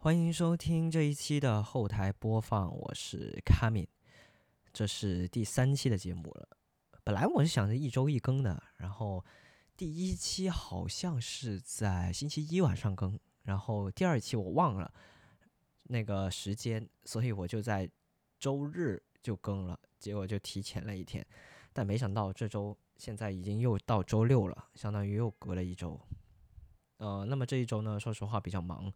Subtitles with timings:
[0.00, 3.84] 欢迎收听这一期的后台播放，我是卡敏，
[4.72, 6.48] 这是第三期的节目了。
[7.02, 9.24] 本来我是想着一周一更的，然后
[9.76, 14.88] 第一期好像是在星期一晚上更，然后第二期我忘了
[15.82, 17.90] 那个时间，所以我就在
[18.38, 21.26] 周日就更了，结果就提前了一天。
[21.72, 26.00] 但没想到这周现在已经又到周六了，相当于又隔了一周。
[26.98, 28.92] 呃，那么这一周呢，说实话比较忙。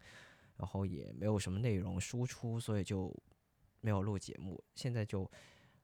[0.55, 3.13] 然后也没有什么内容输出，所以就
[3.81, 4.63] 没有录节目。
[4.75, 5.23] 现在就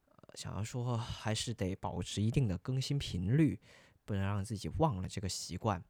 [0.06, 3.60] 呃想要说，还是得保持一定的更新频率，
[4.06, 5.84] 不能让自己忘了这个习惯，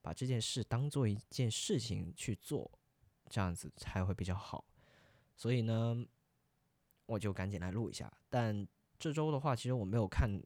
[0.00, 2.70] 把这件事当做一件事情去做，
[3.28, 4.64] 这样子才会比较好。
[5.36, 6.04] 所以呢，
[7.06, 8.10] 我就赶紧来录一下。
[8.30, 8.66] 但
[8.98, 10.42] 这周的话，其实我没有看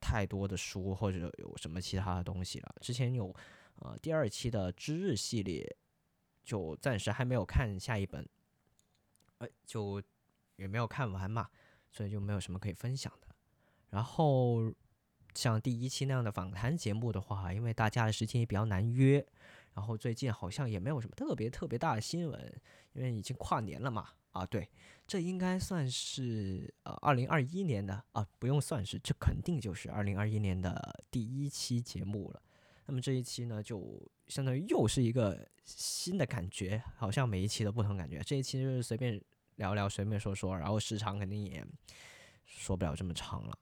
[0.00, 2.74] 太多的书或者有什么其他的东西了。
[2.80, 3.32] 之前有
[3.76, 5.76] 呃第二期的知日系列。
[6.42, 8.28] 就暂时还没有看下一本，
[9.38, 10.02] 呃，就
[10.56, 11.48] 也没有看完嘛，
[11.90, 13.28] 所以就没有什么可以分享的。
[13.90, 14.72] 然后
[15.34, 19.24] 像第一期那样的访谈节目的话，因为大家的时间也比较难约，
[19.74, 22.60] 然后最近好像也没有什么特别特别大的新闻，
[22.92, 24.10] 因为已经跨年了嘛。
[24.32, 24.66] 啊，对，
[25.06, 32.42] 这应该算是呃二零二一年的啊，不用算是，这肯定就是二零二一年的第一期节目了。
[32.86, 38.18] 那么这一期呢，就相当于又是一个新的感觉，好像每一期都不同感觉。
[38.20, 39.22] 这一期就是随便
[39.56, 41.62] 聊聊，随便说说，然后时长肯定也
[42.46, 43.58] 说不了这么长了。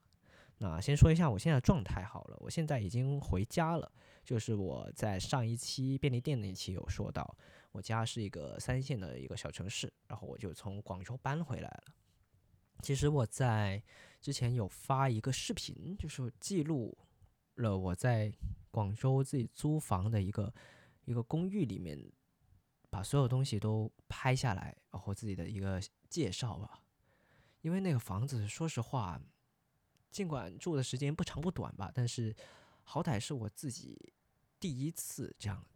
[0.58, 3.90] 那先说一下我现在状态好了，我现在已经回家了，
[4.22, 7.36] 就是我在上一期便利店那一期有说到，
[7.72, 11.84] 我家是一个三线的一个小城市，然后我就从广州搬回来了。
[12.80, 13.82] 其实我在
[14.20, 16.96] 之前有发一个视频，就是记录
[17.60, 18.32] 了我在。
[18.72, 20.54] 广州自己租房的一个
[21.04, 22.00] 一个公寓里面，
[22.88, 26.80] 把所有东西都拍下来，然后自己的一个介绍吧。
[27.62, 29.20] 因为那个房子，说实话，
[30.08, 32.32] 尽管住的时间不长不短吧，但是
[32.84, 34.12] 好歹是我自己
[34.60, 35.66] 第一次这样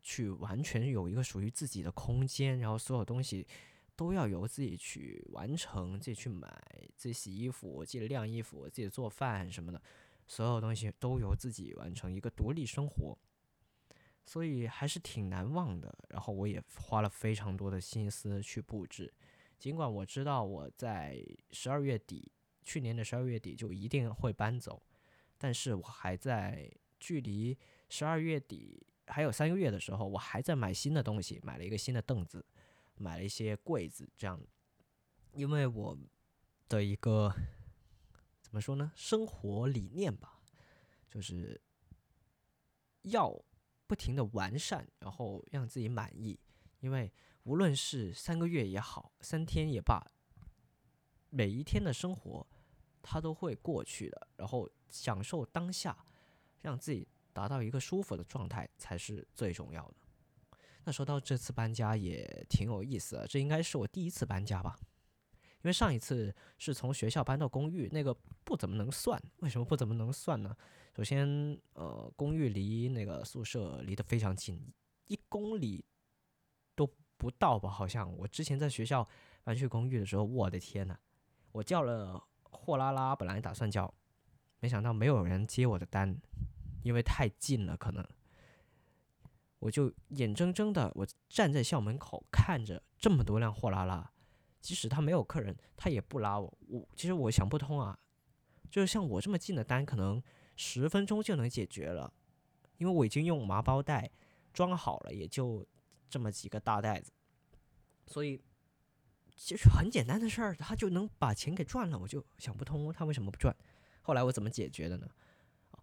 [0.00, 3.46] 去完全有一个属于自己的空间，然后所有东西
[3.94, 6.48] 都要由自己去完成，自己去买，
[6.96, 9.82] 自己洗衣服，自己晾衣服，自己做饭什么的。
[10.32, 13.18] 所有东西都由自己完成，一个独立生活，
[14.24, 15.94] 所以还是挺难忘的。
[16.08, 19.12] 然后我也花了非常多的心思去布置，
[19.58, 22.32] 尽管我知道我在十二月底，
[22.62, 24.82] 去年的十二月底就一定会搬走，
[25.36, 26.66] 但是我还在
[26.98, 27.54] 距离
[27.90, 32.42] 十二月底还有三个月的时候，我还在买新的东西，买了一个新的凳子，
[32.94, 34.40] 买了一些柜子，这样，
[35.34, 35.98] 因为我
[36.70, 37.34] 的一个。
[38.52, 38.92] 怎么说呢？
[38.94, 40.38] 生活理念吧，
[41.08, 41.58] 就是
[43.00, 43.34] 要
[43.86, 46.38] 不停的完善，然后让自己满意。
[46.80, 47.10] 因为
[47.44, 50.06] 无论是三个月也好，三天也罢，
[51.30, 52.46] 每一天的生活
[53.00, 54.28] 它都会过去的。
[54.36, 56.04] 然后享受当下，
[56.60, 59.94] 让自己达到一个舒服的状态才是最重要的。
[60.84, 64.78] 那说到这次搬家也挺有意思的，这应该是我第一次搬家吧。
[65.62, 68.12] 因为上一次是从学校搬到公寓，那个
[68.44, 69.20] 不怎么能算。
[69.38, 70.56] 为什么不怎么能算呢？
[70.96, 71.26] 首先，
[71.74, 74.60] 呃，公寓离那个宿舍离得非常近，
[75.06, 75.84] 一公里
[76.74, 76.86] 都
[77.16, 77.70] 不到吧？
[77.70, 79.08] 好像我之前在学校
[79.44, 80.98] 搬去公寓的时候，我的天呐，
[81.52, 83.94] 我叫了货拉拉，本来打算叫，
[84.58, 86.20] 没想到没有人接我的单，
[86.82, 88.04] 因为太近了，可能
[89.60, 94.10] 我就眼睁睁的我站在校门口看着这么多辆货拉拉。
[94.62, 96.58] 即使他没有客人，他也不拉我。
[96.68, 97.98] 我其实我想不通啊，
[98.70, 100.22] 就是像我这么近的单，可能
[100.56, 102.10] 十分钟就能解决了，
[102.78, 104.10] 因为我已经用麻包袋
[104.52, 105.66] 装好了，也就
[106.08, 107.12] 这么几个大袋子，
[108.06, 108.40] 所以
[109.36, 111.98] 其实很简单的事儿，他就能把钱给赚了。
[111.98, 113.54] 我就想不通他为什么不赚。
[114.00, 115.08] 后来我怎么解决的呢？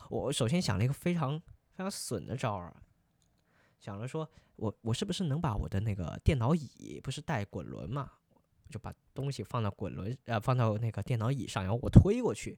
[0.09, 1.37] 我首先想了一个非常
[1.73, 2.73] 非常损的招儿，
[3.77, 8.13] 想着说我我是不是能把我的那个电脑椅不是带滚轮嘛？
[8.69, 12.57] 就把东西放到滚轮，呃，放到那个电脑椅上，然后我推过去，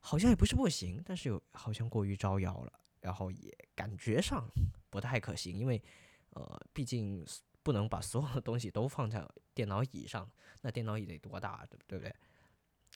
[0.00, 4.48] 好像也不是不行，但是有好像过于招摇了，然后也感觉上
[4.88, 5.82] 不太可行，因为
[6.30, 7.24] 呃，毕竟
[7.62, 10.28] 不能把所有的东西都放在电脑椅上，
[10.62, 12.14] 那电脑椅得多大，对不对？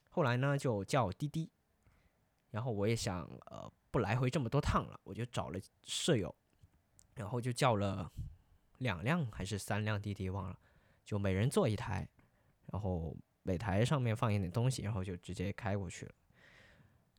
[0.08, 1.50] 后来呢，就叫滴滴，
[2.50, 6.34] 然后我也想，呃，不来回这么多趟了，我就找了舍友，
[7.14, 8.10] 然后就叫了
[8.78, 10.58] 两辆还是三辆滴滴，忘了，
[11.04, 12.08] 就每人坐一台。
[12.72, 16.12] 然后每台上面放一点东西，然后就直接开过去了。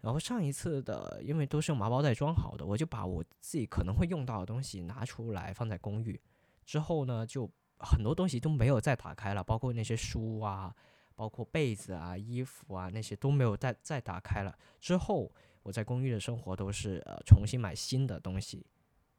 [0.01, 6.19] 然后上一次的，因为都是用麻包袋装好的，我就把我自己可能会用到的东西拿出来放在公寓。
[6.65, 10.75] 之后呢，就很多东西都没有再打开了，包括那些书啊，
[11.15, 14.57] 包括被子啊、衣服啊那些都没有再再打开了。
[14.79, 15.31] 之后
[15.61, 18.65] 我在公寓的生活都是呃重新买新的东西，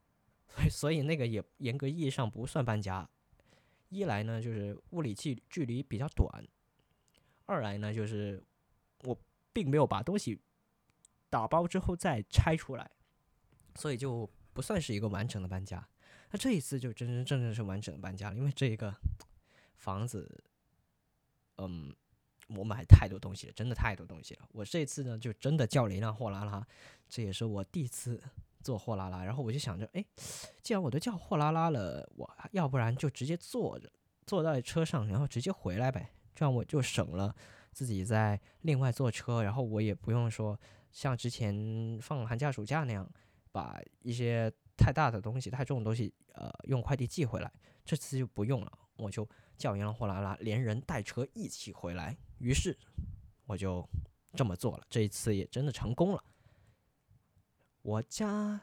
[0.69, 3.09] 所以那个也严格意义上不算搬家。
[3.93, 6.43] 一来呢就是物理距距离比较短，
[7.45, 8.43] 二来呢就是
[9.05, 9.19] 我
[9.53, 10.41] 并没有把东西
[11.29, 12.91] 打包之后再拆出来，
[13.75, 15.87] 所以就不算是一个完整的搬家。
[16.31, 18.95] 那这一次就真真正正是完整的搬家了，因为这一个
[19.77, 20.43] 房子，
[21.59, 21.95] 嗯，
[22.49, 24.49] 我买太多东西了，真的太多东西了。
[24.53, 26.67] 我这次呢，就真的叫了一辆货拉拉，
[27.11, 28.23] 这也是我第一次
[28.63, 29.23] 坐货拉拉。
[29.23, 30.05] 然后我就想着，哎，
[30.63, 33.93] 既然我都叫货拉拉了，我要不然就直接坐着
[34.27, 37.35] 坐在车上，然后直接回来呗，这样我就省了
[37.73, 40.59] 自己在另外坐车，然后我也不用说
[40.91, 43.07] 像之前放寒假暑假那样
[43.51, 44.51] 把一些。
[44.75, 47.53] 太大的东西，太重的东西，呃，用快递寄回来。
[47.85, 52.17] 这次就不用了，我就叫一辆货拉拉，连人带车一起回来。
[52.39, 52.77] 于是
[53.45, 53.87] 我就
[54.35, 56.25] 这么做了，这一次也真的成功了。
[57.83, 58.61] 我家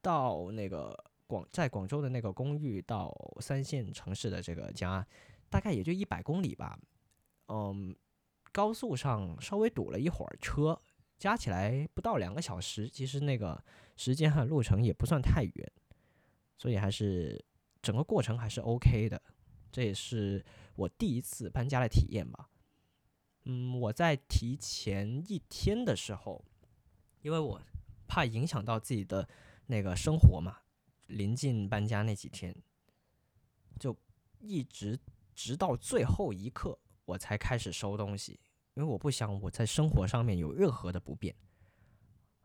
[0.00, 0.96] 到那个
[1.26, 5.06] 广在广州的那个公寓到三线城市的这个家，
[5.48, 6.78] 大概也就一百公里吧。
[7.48, 7.94] 嗯，
[8.52, 10.80] 高速上稍微堵了一会儿车。
[11.18, 13.62] 加起来不到两个小时，其实那个
[13.94, 15.72] 时间和路程也不算太远，
[16.56, 17.44] 所以还是
[17.82, 19.20] 整个过程还是 OK 的。
[19.70, 20.42] 这也是
[20.76, 22.48] 我第一次搬家的体验吧。
[23.44, 26.42] 嗯，我在提前一天的时候，
[27.20, 27.60] 因为我
[28.10, 29.28] 怕影响到自己的
[29.66, 30.56] 那个生活嘛，
[31.06, 32.52] 临近搬家那几天，
[33.78, 33.96] 就
[34.40, 34.98] 一直
[35.32, 38.40] 直到最后一刻我才开始收东西。
[38.74, 41.32] 因为我不想我在生活上面有任何的不便，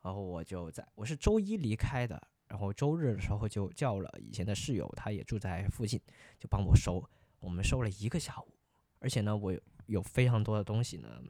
[0.04, 6.00] 然后我就在我是周一离开的，然后周日的时候就叫了以前的室友，他也住在附近，
[6.40, 7.04] 就帮我收。
[7.40, 8.54] 我们收了一个下午，
[9.00, 9.56] 而且呢，我
[9.88, 11.22] 有非常多的东西呢，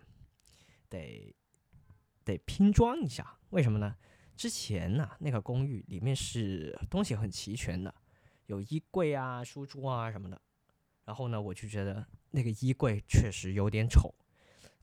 [0.89, 1.35] 得
[2.23, 3.37] 得拼装一下。
[3.49, 3.95] 为什么呢？
[4.35, 7.93] 之前呢，那个公寓里面是东西很齐全的，
[8.47, 10.41] 有衣柜啊、书桌啊什么的。
[11.05, 14.13] 然后呢，我就觉得那个衣柜确实有点丑。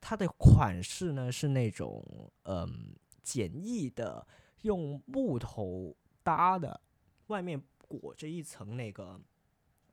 [0.00, 2.02] 它的款式呢是那种
[2.44, 4.26] 嗯简易的，
[4.62, 6.80] 用木头搭的，
[7.26, 9.20] 外面裹着一层那个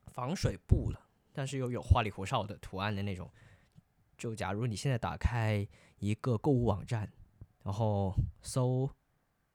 [0.06, 1.00] 防水布的，
[1.32, 3.30] 但是又有花里胡哨的图案的那种。
[4.16, 5.66] 就假如你现在打开
[5.98, 7.10] 一个购物网站，
[7.62, 8.90] 然后搜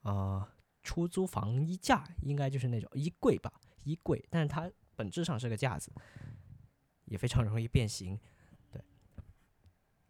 [0.06, 0.50] 啊
[0.82, 3.52] 出租房衣架，应该就是那种衣柜吧，
[3.84, 5.92] 衣柜，但是它本质上是个架子，
[7.06, 8.18] 也非常容易变形。
[8.72, 8.82] 对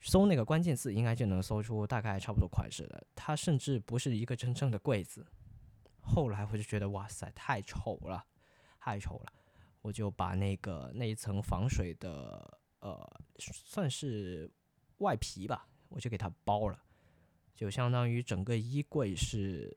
[0.01, 3.07] 搜那个关键字，应该就能搜出大概差不多款式的。
[3.15, 5.25] 它甚至不是一个真正的柜子。
[6.01, 8.23] 后来我就觉得，哇塞，太丑了，
[8.79, 9.33] 太丑了。
[9.81, 14.51] 我就把那个那一层防水的，呃，算是
[14.97, 16.83] 外皮吧，我就给它包了，
[17.55, 19.75] 就相当于整个衣柜是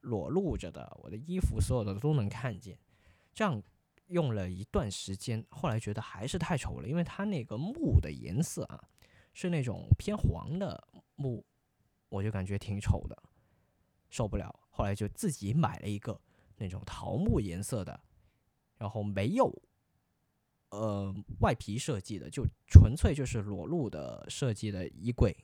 [0.00, 2.78] 裸露着的，我的衣服所有的都能看见。
[3.32, 3.62] 这样
[4.06, 8.82] 用了一段时间，后来觉得还是太丑了，因为它那个木的颜色啊。
[9.34, 11.46] 是那种偏黄的木，
[12.08, 13.16] 我就感觉挺丑的，
[14.08, 14.52] 受不了。
[14.68, 16.20] 后来就自己买了一个
[16.56, 18.00] 那种桃木颜色的，
[18.78, 19.62] 然后没有
[20.70, 25.36] 呃外皮设计的，就纯粹就是裸露的设计的衣柜，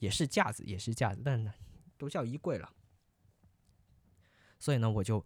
[0.00, 1.50] 也是架子，也是架子，但
[1.96, 2.70] 都叫衣柜了。
[4.60, 5.24] 所以呢，我就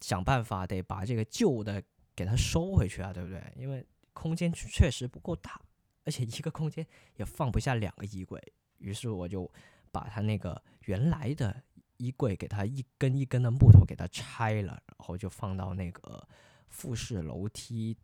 [0.00, 1.80] 想办法得把这个旧的
[2.16, 3.40] 给它收回去啊，对不对？
[3.54, 5.60] 因为空间确实不够大。
[6.04, 6.86] 而且一个空间
[7.16, 8.42] 也放不下两个衣柜，
[8.78, 9.52] 于是我就
[9.92, 11.62] 把它那个原来的
[11.98, 16.26] 衣柜给它一根一根的木头给它拆了，然后就放到那个
[16.68, 17.94] 复式楼梯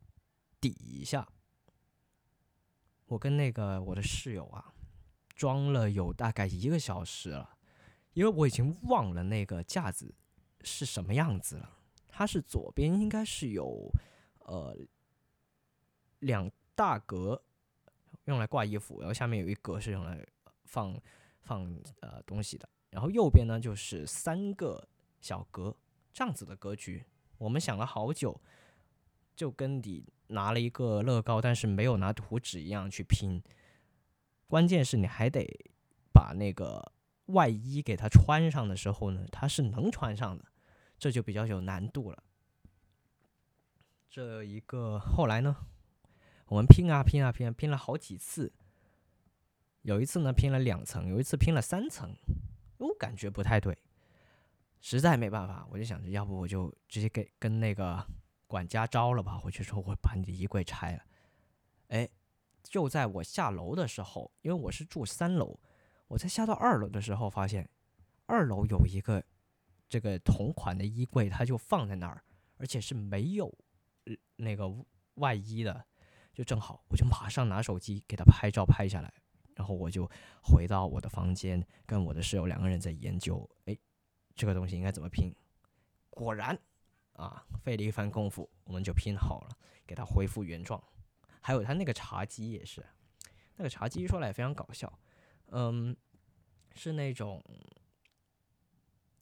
[0.60, 1.26] 底下。
[3.06, 4.74] 我跟那个我的室友啊，
[5.34, 7.56] 装了有大概一个小时了，
[8.12, 10.14] 因为我已经忘了那个架子
[10.64, 11.71] 是什么样子了。
[12.09, 13.88] 它是左边应该是有
[14.40, 14.76] 呃
[16.21, 17.40] 两大格。
[18.26, 20.26] 用来挂衣服，然后下面有一格是用来
[20.64, 20.99] 放
[21.42, 24.88] 放呃东西的，然后右边呢就是三个
[25.21, 25.76] 小格
[26.11, 27.04] 这样子的格局。
[27.37, 28.40] 我们想了好久，
[29.37, 33.42] 就跟你拿了一个乐高，但是没有拿图纸一样去拼。
[34.47, 35.47] 关键是你还得
[36.11, 36.92] 把那个
[37.26, 40.47] 外衣给它穿上的时候呢，它是能穿上的，
[40.98, 42.22] 这就比较有难度了。
[44.10, 45.66] 这一个后来呢？
[46.46, 48.52] 我们拼啊拼啊拼，拼了好几次。
[49.82, 52.14] 有一次呢拼了两层，有一次拼了三层，
[52.78, 53.76] 我感觉不太对，
[54.80, 58.06] 实在没办法，我就想着，要不我就直接给跟那个
[58.46, 61.02] 管家招了吧，我就说我把你的衣柜拆了。
[61.88, 62.08] 哎，
[62.62, 65.58] 就在我下楼的时候，因为我是住三楼，
[66.08, 67.68] 我在下到二楼的时候，发现
[68.26, 69.22] 二楼有一个
[69.88, 72.22] 这个同款的衣柜，它就放在那儿，
[72.56, 73.52] 而且是没有
[74.36, 74.68] 那个
[75.14, 75.86] 外衣的，
[76.32, 79.12] 就正好，我就马上拿手机给他拍照拍下来，
[79.54, 80.10] 然后我就
[80.42, 83.76] 回到我的房间，跟我的室友两个人在研究，哎，
[84.34, 85.32] 这个东西应该怎么拼？
[86.10, 86.58] 果然，
[87.12, 90.82] 啊，费了一番功夫，我们就拼好了，给它恢复原状。
[91.40, 92.84] 还有它那个茶几也是，
[93.56, 94.92] 那个茶几说来也非常搞笑，
[95.50, 95.94] 嗯，
[96.74, 97.42] 是那种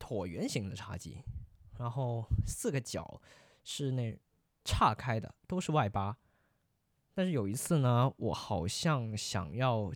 [0.02, 1.23] 椭圆形的茶几，
[1.78, 3.21] 然后四个角
[3.62, 4.18] 是那
[4.64, 6.16] 岔开的，都是外八。
[7.14, 9.92] 但是有一次呢，我好像想要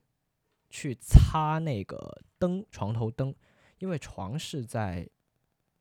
[0.71, 3.35] 去擦那个灯，床头灯，
[3.79, 5.09] 因为床是在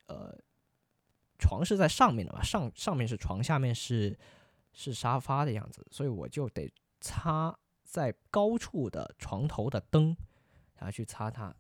[0.08, 0.36] 呃
[1.38, 4.18] 床是在上面的嘛，上上面是床，下面是。
[4.78, 10.08] 是沙发的样子，所以我就得擦在高处的床头的灯，
[10.74, 11.56] 然后去擦它，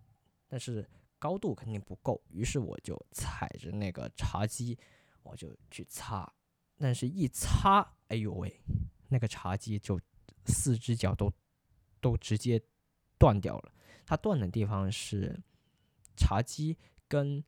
[0.50, 0.86] 但是
[1.25, 4.77] 高度肯定不够，于是我就踩着那个茶几，
[5.24, 6.32] 我就去擦，
[6.77, 8.62] 但是一擦，哎呦喂，
[9.10, 10.00] 那个茶几就
[10.46, 11.34] 四只脚都
[12.00, 12.62] 都直接
[13.17, 13.74] 断掉了。
[14.05, 15.36] 它断的地方是
[16.15, 16.77] 茶几
[17.08, 17.44] 跟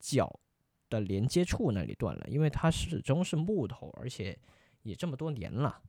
[0.00, 0.40] 脚
[0.90, 4.36] 的连接处那里断了，因为它始终是木头，而且。
[4.82, 5.80] 也这么多年了，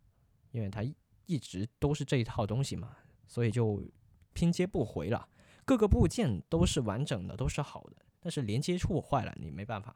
[0.51, 0.81] 因为它
[1.25, 2.95] 一直都是这一套东西嘛，
[3.27, 3.83] 所以就
[4.31, 5.27] 拼接不回了。
[5.65, 9.95] 各个部件都是完整的，都是好的，但是连接处坏了，你没办法。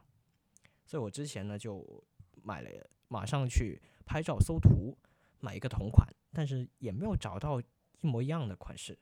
[0.86, 2.04] 所以我之前呢就
[2.42, 4.98] 买了，马上去拍照搜图，
[5.40, 8.98] 买一个同款，但是也没有找到一模一样的款式。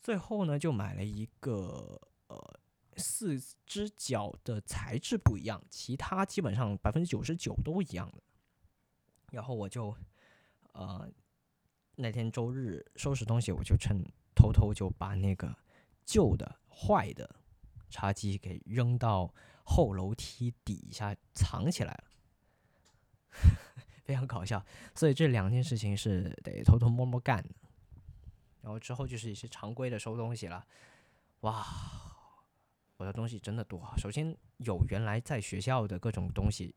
[0.00, 2.60] 最后呢就买了一个，呃，
[2.96, 8.22] 四只脚的材质不一样，其他基本上百分之九十九都一样的。
[9.32, 9.94] 然后我就，
[10.72, 11.06] 呃，
[11.96, 14.02] 那天周日收拾东西，我就趁
[14.40, 15.54] 偷偷就把那个
[16.06, 17.28] 旧的坏的
[17.90, 22.04] 茶几给扔到后楼梯底下藏起来了，
[24.02, 24.64] 非常搞笑。
[24.94, 27.54] 所以这两件事情是得偷偷摸摸干的。
[28.62, 30.66] 然后之后就是一些常规的收东西了。
[31.40, 31.66] 哇，
[32.96, 33.92] 我的东西真的多。
[33.98, 36.74] 首先有原来在学校的各种东西，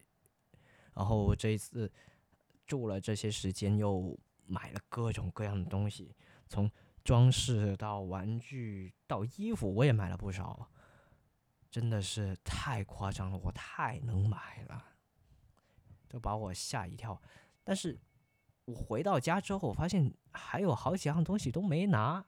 [0.93, 1.89] 然后这一次。
[2.65, 6.15] 住了这些时间，又买了各种各样的东西，
[6.47, 6.71] 从
[7.03, 10.69] 装饰到玩具到衣服，我也买了不少，
[11.69, 14.85] 真的是太夸张了，我太能买了，
[16.07, 17.21] 都把我吓一跳。
[17.63, 17.99] 但是
[18.65, 22.25] 我回到家之后，我发现还有好几样东西都没拿，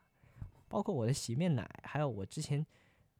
[0.67, 2.65] 包括我的洗面奶，还有我之前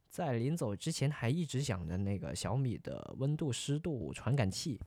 [0.10, 4.80] 在临走之前还一直想着那个小米的温度湿度传感器，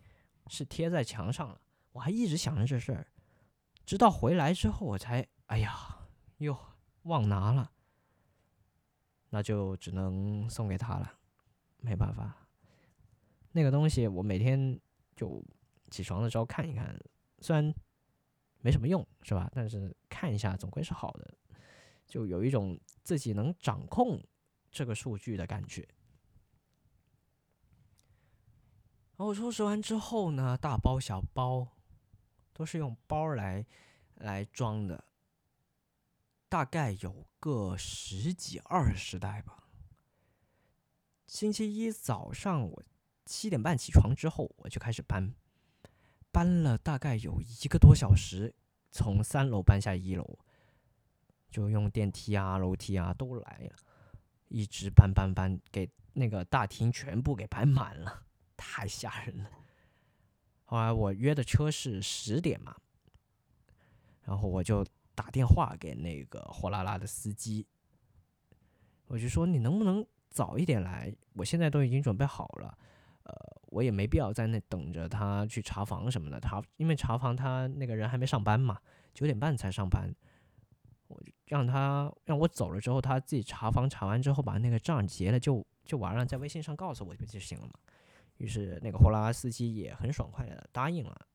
[0.48, 1.60] 是贴在墙上了。
[1.92, 3.06] 我还一直想着这事儿，
[3.86, 5.97] 直到回来之后，我才哎呀，
[6.38, 6.58] 哟
[7.02, 7.70] 忘拿了，
[9.30, 11.12] 那就只能送给他了，
[11.78, 12.46] 没办法。
[13.52, 14.78] 那个东西我每天
[15.14, 15.44] 就
[15.90, 16.98] 起床的时候看一看，
[17.40, 17.74] 虽然
[18.60, 19.50] 没什么用，是吧？
[19.54, 21.34] 但是看一下总归是好的，
[22.06, 24.22] 就有一种自己能掌控
[24.70, 25.88] 这个数据的感觉。
[29.16, 31.68] 然后收拾完之后呢，大包小包。
[32.54, 33.64] 都是用包来
[34.16, 35.04] 来装的，
[36.48, 39.64] 大概有个十几二十袋吧。
[41.26, 42.82] 星期一早上我
[43.26, 45.34] 七点半起床之后，我就开始搬，
[46.32, 48.54] 搬了大概有一个多小时，
[48.90, 50.38] 从三楼搬下一楼，
[51.50, 53.76] 就用电梯啊、楼梯啊都来了，
[54.48, 58.24] 一直搬搬搬，给那个大厅全部给摆满了，
[58.56, 59.50] 太吓人了。
[60.64, 62.74] 后来我约的车是十点嘛，
[64.22, 64.84] 然后我就
[65.18, 67.66] 打电话给那个货拉拉的司机，
[69.08, 71.12] 我就说你能不能早一点来？
[71.32, 72.78] 我现在都已经准备好了，
[73.24, 73.34] 呃，
[73.66, 76.38] 我也没必要在那等着他去查房什么的。
[76.38, 78.78] 他因为查房他那个人还没上班嘛，
[79.12, 80.14] 九点半才上班，
[81.08, 87.72] 我让他让我走了之后，他自己查房查完之后把那个账结了就就完了，在微信上告诉我不就行了嘛。
[88.36, 91.26] 于是那个货拉拉司机也很爽快的答应了，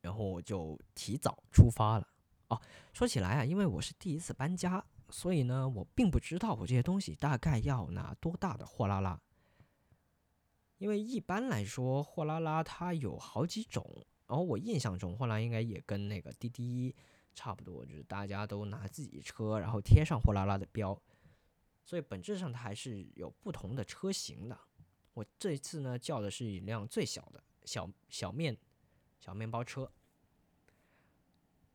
[0.00, 2.08] 然后我就提早出发了。
[2.48, 2.60] 哦，
[2.92, 9.20] 说起来啊，因为我是第一次搬家，所以呢，我并不知道我这些东西大概要拿多大的货拉拉。
[10.78, 13.84] 因为一般来说，货拉拉它有好几种，
[14.26, 16.94] 然后我印象中货拉应该也跟那个滴滴
[17.34, 20.98] 差不多，就是大家都拿自己车，然后贴上货拉拉的标，
[21.84, 24.58] 所以本质上它还是有不同的车型的。
[25.12, 28.56] 我这次呢叫的是一辆最小的小小面
[29.20, 29.92] 小面包车，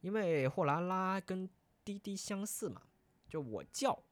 [0.01, 1.49] 因为货拉拉跟
[1.85, 2.81] 滴滴相似嘛，
[3.29, 4.03] 就我叫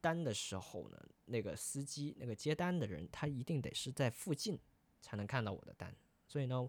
[0.00, 4.58] 单的时候呢，那个司机那个接单的人他一定得是在附近
[5.00, 5.94] 才能看到我的单，
[6.26, 6.68] 所以呢，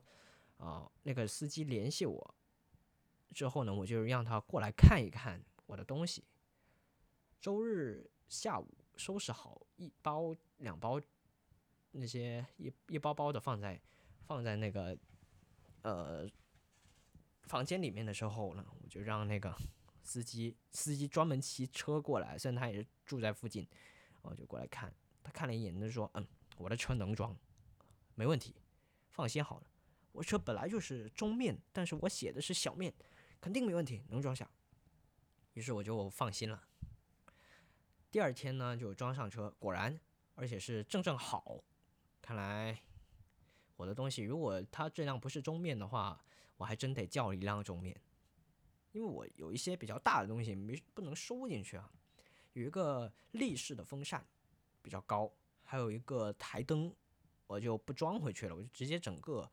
[0.57, 2.35] 啊，那个司机联系我
[3.31, 6.23] 之后呢，我就让他过来看一看我的东西。
[7.39, 11.01] 周日下午收拾好一包两包
[11.91, 13.81] 那些一一包包的放在
[14.25, 14.97] 放在那个
[15.83, 16.27] 呃
[17.43, 19.55] 房间里面的时候呢，我就让那个
[20.01, 23.67] 司机司机专门骑车过来，虽然他也是住在附近，
[24.21, 27.37] 我就过来看，他看了一眼，他说：“嗯，我的车能装，
[28.15, 28.55] 没问题，
[29.11, 29.67] 放心好了，
[30.11, 32.93] 我车本来就是中面，但是我写的是小面，
[33.39, 34.49] 肯定没问题，能装下。”
[35.53, 36.63] 于是我就放心了。
[38.09, 39.99] 第二天呢，就装上车，果然，
[40.35, 41.63] 而且是正正好。
[42.21, 42.81] 看来
[43.75, 46.23] 我的东西，如果它这辆不是中面的话，
[46.57, 47.99] 我还真得叫一辆中面，
[48.91, 51.91] 因为我有一些比较大的东西没不能收进去啊。
[52.53, 54.23] 有一个立式的风扇
[54.81, 55.31] 比较高，
[55.63, 56.93] 还有一个台灯，
[57.47, 59.51] 我就不装回去了，我就直接整个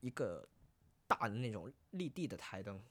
[0.00, 0.48] 一个
[1.06, 2.82] 大的那种立地的台灯。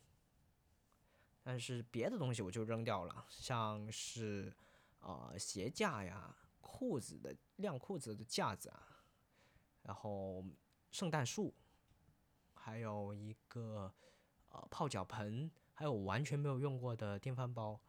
[1.42, 4.54] 但是别的东西我就扔掉了，像是，
[5.00, 8.89] 呃，鞋架呀、裤子的晾裤子的架子啊，
[9.90, 10.46] 然后
[10.92, 11.52] 圣诞树，
[12.54, 13.92] 还有一个
[14.50, 17.80] 呃泡脚盆，还有完全没有用过的电饭煲，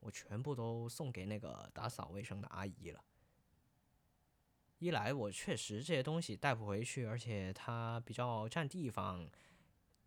[0.00, 3.04] 我全部都送给那个打扫卫生的阿姨了。
[4.78, 9.28] 一来我确实这些东西带不回去，而且它比较占地方，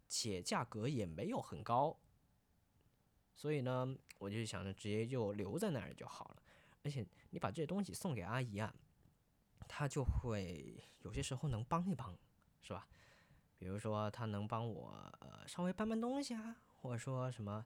[0.07, 1.95] 且价格也没有很高。
[3.35, 6.41] 所以呢，我就想着直接就留在那儿就好了。
[6.81, 8.73] 而且你把这些东西送给阿姨啊，
[9.67, 12.17] 他就会有些时候能帮一帮，
[12.62, 12.88] 是吧？
[13.57, 17.66] 比如说他能帮我呃稍微搬搬东西啊，或者说什么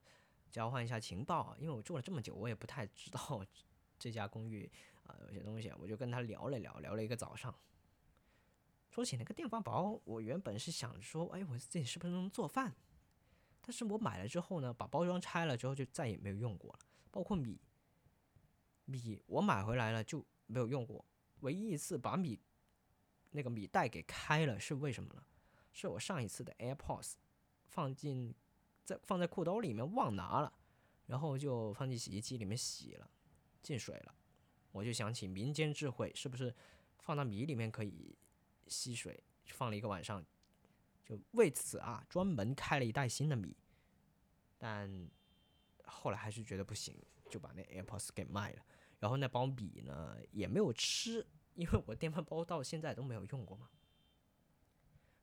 [0.52, 1.56] 交换一下情报。
[1.58, 3.44] 因为我住了这么久，我也不太知道
[3.98, 4.72] 这家公寓
[5.06, 7.54] 啊有些东西，我就跟他聊了聊，聊了一个早上。
[8.90, 12.76] 说起那个电饭煲，我原本是想说，哎，我自己是不是能做饭？
[13.62, 16.80] 但是我买了之后呢，把包装拆了之后就再也没有用过了。
[17.12, 17.60] 包括米，
[18.86, 21.04] 米我买回来了就没有用过。
[21.42, 22.40] 唯一一次把米
[23.32, 25.24] 那个米袋给开了是为什么呢？
[25.72, 27.14] 是我上一次的 AirPods
[27.68, 28.34] 放进
[28.84, 30.52] 在放在裤兜里面忘拿了，
[31.06, 33.10] 然后就放进洗衣机里面洗了，
[33.62, 34.16] 进水了。
[34.72, 36.54] 我就想起民间智慧，是不是
[37.00, 38.18] 放到米里面可以
[38.68, 39.24] 吸水？
[39.48, 40.26] 放了一个晚上。
[41.06, 43.58] 就为此啊，专门开了一袋新的米，
[44.60, 45.10] 但
[45.86, 46.96] 后来还是觉得不行，
[47.32, 48.64] 就把那 AirPods 给卖了。
[49.00, 53.70] 然后那包米呢也没有吃，因为我电饭煲到现在都没有用过嘛，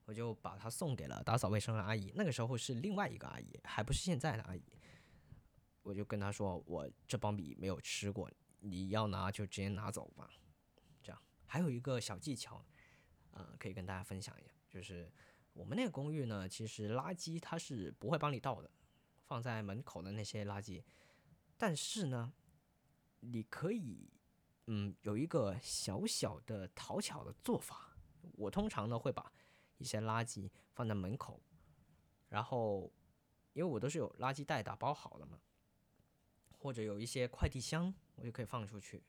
[0.04, 2.12] 我就把它送给了打扫卫生的阿姨。
[2.14, 4.62] 那个时候是另外一个阿姨，还不是现在的阿姨。
[5.82, 10.30] 我就跟她说，我这包米没有吃过，你要拿就直接拿走吧。
[11.02, 12.64] 这样还有一个小技巧，
[13.30, 15.10] 呃，可以跟大家分享一下，就是。
[15.52, 18.70] 我们那个公寓呢，其实垃圾它是不会帮你倒的，
[19.24, 20.82] 放在门口的那些垃圾。
[21.56, 22.30] 但是呢，
[23.32, 24.10] 你可以，
[24.66, 27.96] 嗯，有一个小小的讨巧的做法。
[28.32, 29.32] 我通常呢会把
[29.78, 31.40] 一些垃圾放在门口，
[32.28, 32.92] 然后
[33.52, 35.40] 因为我都是有垃圾袋打包好的嘛，
[36.58, 39.02] 或者有一些快递箱，我就可以放出去。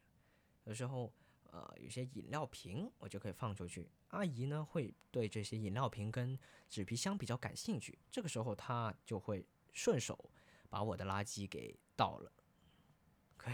[0.66, 1.14] 有时候。
[1.50, 3.90] 呃，有些饮料瓶我就可以放出去。
[4.10, 10.30] 阿姨呢会对这些饮料瓶跟纸皮箱比较感兴趣，这个时候她就会顺手
[10.70, 12.32] 把我的垃圾给倒了。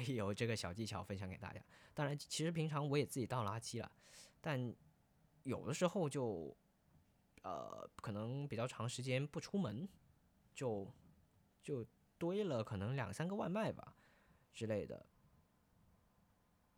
[0.01, 1.61] 有这个小技巧分享给大家。
[1.93, 3.91] 当然，其实平常我也自己倒垃圾了，
[4.41, 4.73] 但
[5.43, 6.55] 有的时候就
[7.43, 9.87] 呃可能比较长时间不出门，
[10.53, 10.91] 就
[11.61, 11.85] 就
[12.17, 13.95] 堆了可能两三个外卖吧
[14.53, 15.05] 之类的，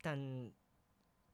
[0.02, 0.52] 但。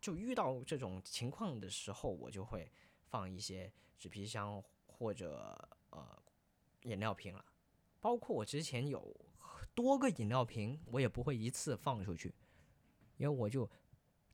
[0.02, 2.72] 就遇到这种情况的时候，我就会
[3.04, 5.56] 放一些纸皮箱或者
[5.92, 6.20] 呃
[6.86, 7.46] 饮料瓶了。
[8.00, 9.16] 包括我之前有
[9.74, 12.34] 多个饮料瓶，我也不会一次放出去，
[13.18, 13.70] 因为我就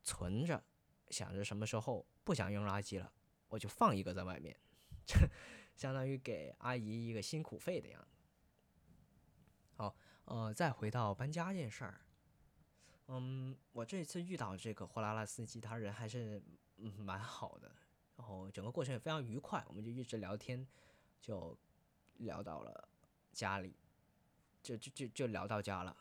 [0.04, 0.64] 存着，
[1.10, 3.12] 想着什么时候不想扔垃圾了，
[3.48, 4.58] 我就放一个在外面，
[5.06, 5.18] 这
[5.76, 8.18] 相当于给阿姨一个辛苦费的样子。
[9.76, 9.96] 好，
[10.26, 12.02] 呃，再回到搬家这件事儿。
[13.10, 16.42] 嗯，我这次遇到这个货拉拉司机，他人还是
[16.78, 17.72] 嗯蛮好的，
[18.16, 20.68] 然后整个过程也非常愉快，我们就一直聊天，
[21.22, 21.58] 就
[22.16, 22.90] 聊到了
[23.32, 23.78] 家里，
[24.68, 25.96] 就就就就聊到家了，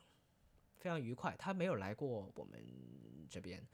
[0.79, 1.37] 非常愉快。
[1.39, 2.61] 他没有来过我们
[3.31, 3.65] 这边，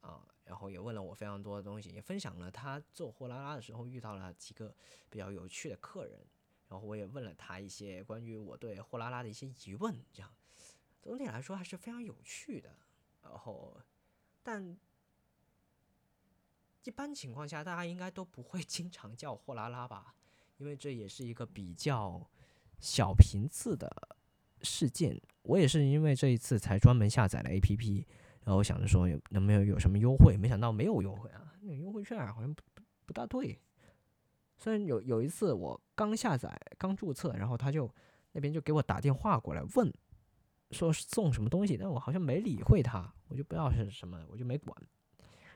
[0.00, 4.74] 啊，然后也问了我非常多的东西，也分享了他做货拉拉的时候遇到了几个
[5.08, 6.26] 比较有趣的客人，
[6.68, 10.34] 然后我也问了他一些关于我对货拉拉的一些疑问，这样
[11.00, 12.74] 总体来说还是非常有趣的。
[13.22, 13.80] 然后，
[14.42, 14.76] 但
[16.82, 20.16] 一般情况下，大家应该都不会经常叫货拉拉吧，
[20.56, 22.28] 因为这也是一个比较
[22.82, 23.90] 小频次的
[24.60, 25.18] 事件。
[25.44, 28.04] 我也是因为这一次才专门下载了 APP。
[28.44, 32.62] 然后想着说有能不能有什么优惠，没想到没有优惠啊，那个优惠券好像不
[33.06, 33.56] 不大对。
[34.58, 37.88] 虽然有有一次我刚下载刚注册，然后他就
[38.32, 39.92] 那边就给我打电话过来问，
[40.72, 44.76] 说是送什么东西，但我好像没理会他，我就不知道是什么，我就没管。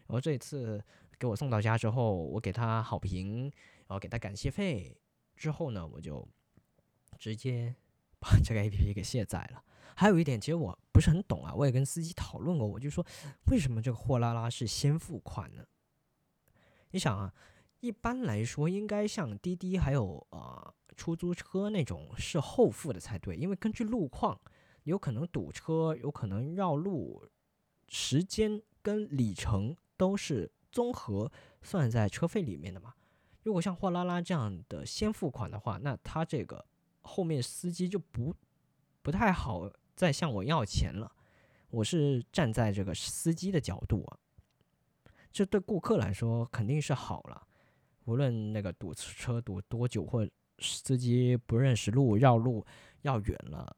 [0.06, 0.80] 然后这一次
[1.18, 4.96] 给我送到家之后，我给他好评，然后给他感谢费
[5.34, 6.24] 之后呢，我就
[7.18, 7.74] 直接
[8.18, 9.62] 把 这个 APP 给卸载了。
[9.94, 13.04] 还有一点，其实我不是很懂啊，我也跟司机讨论过，我就说，
[13.50, 15.64] 为什么这个货拉拉是先付款呢？
[16.90, 17.32] 你想啊，
[17.80, 24.38] 一般来说应该像滴滴还有呃出租车那种是后付的才对，因为根据路况，
[24.82, 27.26] 有可能堵车，有可能绕路，
[27.88, 32.94] 时间跟里程都是综合算在车费里面的嘛。
[33.44, 36.66] 如果像货拉拉这样的先付款的话，那他这个
[37.06, 38.34] 后面司机就不
[39.02, 39.70] 不太好。
[39.94, 41.10] 再向我要钱了，
[41.70, 44.18] 我是站在这个司机的角度啊，
[45.32, 47.48] 这对顾客来说肯定是好了。
[48.04, 52.62] 无论那个堵车堵多久，或司机不认识路绕路
[53.00, 53.74] 要远了，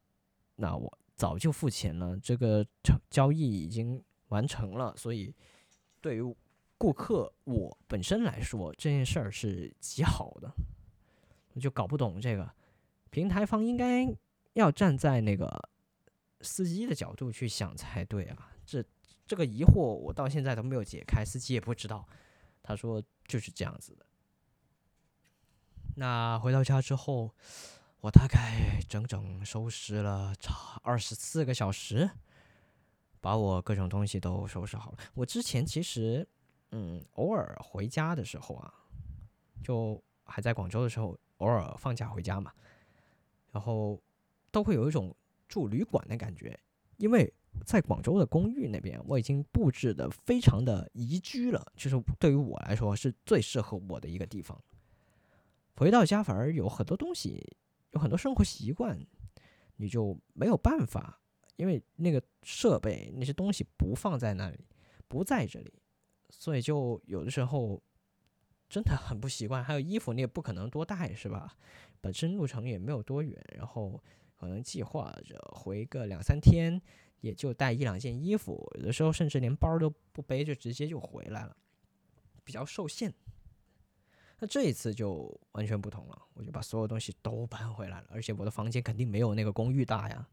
[0.57, 2.67] 那我早就付钱了，这个
[3.09, 4.93] 交易已经完成了。
[4.97, 5.33] 所以
[6.01, 6.35] 对于
[6.77, 10.51] 顾客我本身来说，这件事儿是极好的。
[11.53, 12.53] 我就搞不懂这个
[13.09, 14.07] 平台方应该
[14.53, 15.69] 要站在那个。
[16.41, 18.49] 司机的角度去想才对啊！
[18.65, 18.81] 这
[19.27, 22.07] 这个疑惑我到现在都没有解开，司机也不知道。
[22.63, 24.05] 他说就是这样子的。
[25.97, 27.35] 那回到家之后，
[27.99, 32.09] 我大概整整收拾了差二十四个小时，
[33.19, 34.97] 把我各种东西都收拾好了。
[35.15, 36.25] 我之前其实，
[36.71, 38.73] 嗯，偶尔回家的时候啊，
[39.61, 42.53] 就还在广州的时候，偶尔放假回家嘛，
[43.51, 44.01] 然后
[44.51, 45.15] 都会有一种。
[45.49, 46.55] 住旅馆的感觉，
[46.97, 47.33] 因为
[47.65, 54.63] 在广州的公寓那边，我已经布置的非常的宜居了，就是对于我来说是最适合我的一个地方。
[55.75, 57.43] 回到家反而有很多东西，
[57.93, 59.03] 有很多生活习惯，
[59.77, 61.19] 你就没有办法，
[61.55, 64.67] 因为那个设备那些东西不放在那里，
[65.07, 65.73] 不在这里，
[66.29, 67.81] 所以就有的时候
[68.69, 69.63] 真的很不习惯。
[69.63, 71.57] 还有衣服你也不可能多带，是吧？
[71.99, 74.01] 本身路程也没有多远，然后。
[74.39, 76.81] 可能计划着回个两三天，
[77.19, 81.57] 也就带一两件衣服，有的时候甚至连包都不背，就直接就回来了，
[82.45, 83.13] 比较受限。
[84.39, 90.25] 那这一次就完全不同了，我就把所有东西都搬回来了，而且我的房间肯定没有那个公寓大呀，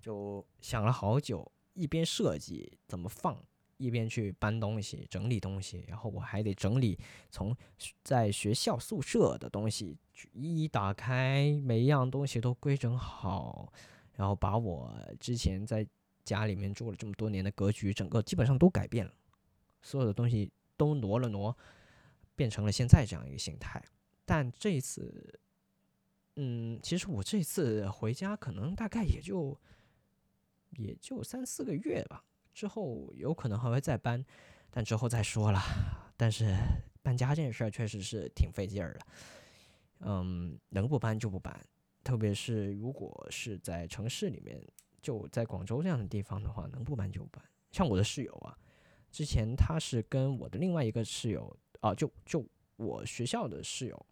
[0.00, 3.44] 就想了好久，一边设计怎么放。
[3.82, 6.98] 一边去搬东西、整理东西，然后我还得整理
[7.30, 7.56] 从
[8.04, 9.96] 在学校宿舍的东西，
[10.32, 13.72] 一一打开，每一样东西都规整好，
[14.14, 15.86] 然后把我之前在
[16.24, 19.12] 家里面住了这么多年的格局，整个基本上都改变了，
[19.82, 21.56] 所有的东西都挪了挪，
[22.36, 23.82] 变成了现在这样一个形态。
[24.24, 25.40] 但这一次，
[26.36, 29.58] 嗯，其实我这次回家可能大概也就
[30.78, 32.24] 也就三四个月吧。
[32.52, 34.24] 之后有可能还会再搬，
[34.70, 35.60] 但之后再说了。
[36.16, 36.56] 但是
[37.02, 39.00] 搬家这件事儿确实是挺费劲儿的，
[40.00, 41.58] 嗯，能不搬就不搬。
[42.04, 44.60] 特别是如果是在城市里面，
[45.00, 47.44] 就在广州这样的地方的话，能不搬就不搬。
[47.70, 48.56] 像我的室友啊，
[49.10, 52.44] 之前他是跟我的另外一个室友啊，就就
[52.76, 54.06] 我学校的室友，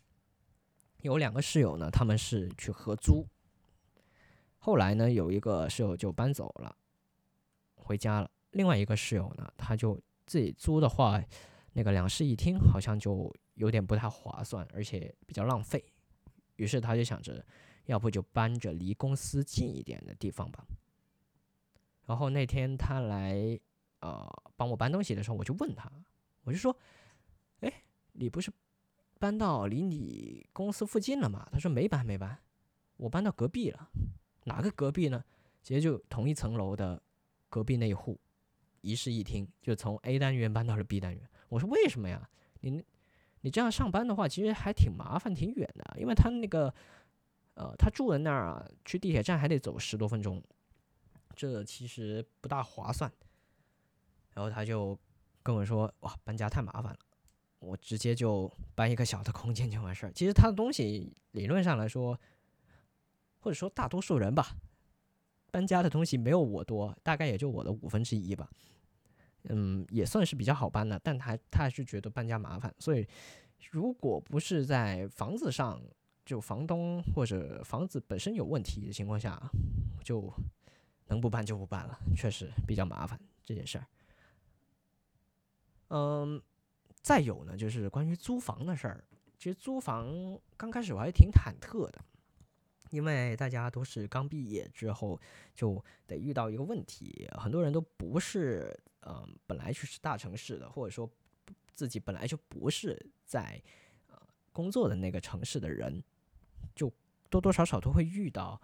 [1.03, 3.26] 有两个室友呢，他们是去合租。
[4.59, 6.76] 后来呢，有一个室友就搬走了。
[7.90, 8.31] 回家了。
[8.53, 11.20] 另外一个室友呢，他就自己租的话，
[11.72, 15.85] 那个两室一厅好像就有点不太划算，而且比较浪费。
[16.55, 17.44] 于是他就想着，
[17.87, 20.64] 要不就搬着离公司近一点的地方吧。
[22.07, 23.59] 然后那天他来
[23.98, 24.24] 呃
[24.55, 25.90] 帮我搬东西的时候，我就问他，
[26.44, 26.76] 我就说
[27.59, 28.53] ：“哎，你不是
[29.18, 32.38] 搬到离你公司附近了吗？”他说：“没搬，没搬，
[32.98, 33.90] 我搬到隔壁了。
[34.44, 35.24] 哪个隔壁呢？
[35.61, 37.03] 直接就同一层楼的。”
[37.51, 38.19] 隔壁那一户，
[38.81, 41.29] 一室一厅，就从 A 单元搬到了 B 单元。
[41.51, 42.31] 我说为什么呀？
[42.61, 42.83] 你
[43.43, 45.97] 你这样上班的话，其实还挺麻烦，挺远的。
[45.99, 46.73] 因为他那个，
[47.55, 50.43] 呃，他住的那儿啊，去地铁站还得走十多分钟，
[51.35, 53.13] 这其实不大划算。
[54.33, 54.97] 然后他就
[55.43, 56.99] 跟我说哇搬家太麻烦了，
[57.59, 60.13] 我直接就搬一个小的空间就完事儿。
[60.13, 62.19] 其实他的东西理论上来说，
[63.41, 64.55] 或者说大多数人吧，
[65.51, 68.49] 搬家的东西没有我多，大概也就我的五分之一吧。
[69.45, 73.07] 嗯，也算是比较好搬的，但他他还是觉得搬家麻烦，所以
[73.71, 75.81] 如果不是在房子上，
[76.25, 79.41] 就房东或者房子本身有问题的情况下，
[80.05, 80.31] 就
[81.07, 83.87] 能不搬就不搬了，确实比较麻烦这件事儿。
[85.89, 86.41] 嗯，
[87.01, 89.05] 再有呢，就是关于租房的事儿。
[89.39, 92.05] 其实租房刚开始我还挺忐忑的，
[92.90, 95.20] 因为大家都是刚毕业之后
[95.55, 101.11] 就得遇到一个问题，很多人都不是嗯本来就是大城市的，或者说
[101.74, 103.62] 自己本来就不是在
[104.09, 104.20] 呃
[104.53, 106.03] 工作的那个城市的人，
[106.74, 106.92] 就
[107.29, 108.61] 多多少少都会遇到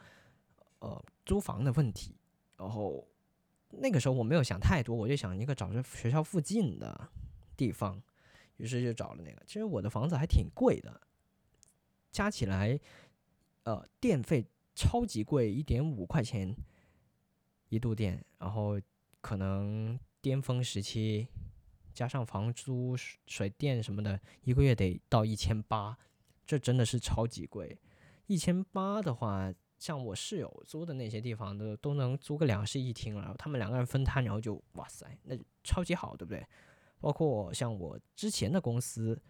[0.81, 2.17] 呃租房的问题。
[2.57, 3.07] 然后
[3.71, 7.09] 那个时候我没有想太多，我就想一个找着学校附近的。
[7.59, 8.03] 地方，
[8.59, 9.43] 于是就找了那个。
[9.47, 11.01] 其实我的房子还挺贵的，
[12.13, 12.79] 加起来，
[13.67, 16.57] 呃，电费超级贵，一点五块钱
[17.69, 18.25] 一度电。
[18.39, 18.81] 然后
[19.21, 21.27] 可能巅峰时期，
[21.93, 25.99] 加上房租、水电什么的，一个月得到一千八，
[26.47, 27.77] 这真的是超级贵。
[28.29, 36.47] 一千八的话，像我室友租的那些地方都都能租个两室一厅了，他们两个人分摊，然后就哇塞，那超级好，对不对？
[37.01, 39.21] 包括像我之前的公司，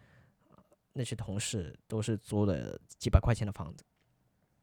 [0.93, 3.83] 那些同事都是租的几百块钱的房子。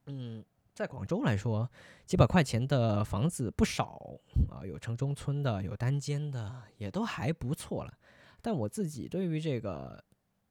[0.06, 1.70] 嗯，在广州来说，
[2.06, 4.18] 几百块钱的房子不少
[4.50, 7.98] 啊，有城中村的，有单间的，也都还不错了。
[8.40, 10.04] 但我自己对于这个，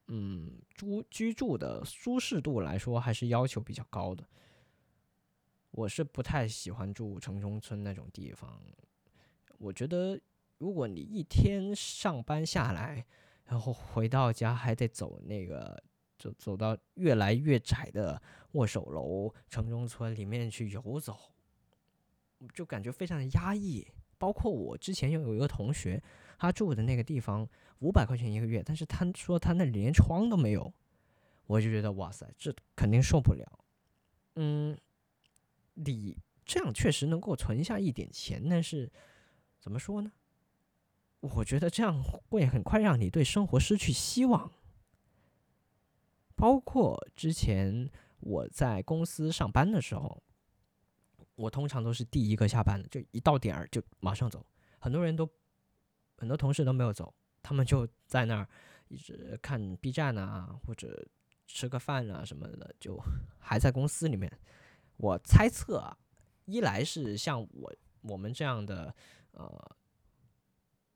[0.08, 4.24] 嗯，住居住的舒适度来说，还是要求比较高的。
[5.72, 8.62] 我是不太喜欢住城中村那种地方，
[9.58, 10.20] 我觉得。
[10.60, 13.06] 如果你一天上班下来，
[13.44, 15.84] 然后回到家还得走那个，
[16.24, 18.22] 走走到越来越窄的
[18.54, 21.18] 握手楼城中村里面去游走，
[22.54, 23.86] 就感觉非常的压抑。
[24.18, 26.02] 包括我之前又有一个同学，
[26.38, 27.46] 他住的那个地方
[27.80, 30.74] 五百块钱一个月，但是他说他那里连窗都没有，
[31.46, 33.46] 我就觉得哇塞，这肯定受不了。
[34.36, 34.78] 嗯，
[35.74, 38.90] 你这样确实能够存下一点钱，但是
[39.60, 40.10] 怎么说呢？
[41.20, 44.50] 我觉得这样会很快让你对生活失去希望。
[46.36, 50.22] 包括之前我在公司上班的时候，
[51.36, 54.46] 我通常都是第一个下班的，就一到点儿就马上走。
[54.80, 55.30] 很多人都，
[56.18, 58.50] 很多同事都没有走，他们就在那儿
[58.88, 61.08] 一直看 B 站啊，或者
[61.48, 63.02] 吃个饭啊什么的，就
[63.40, 64.32] 还在公司里面。
[64.98, 65.98] 我猜测啊，
[66.46, 68.96] 一来是像我我们这样的
[69.32, 69.78] 呃。